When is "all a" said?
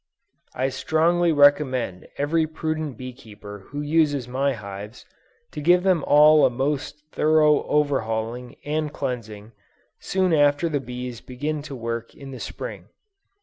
6.07-6.49